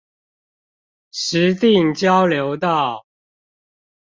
[1.11, 3.05] 石碇交流道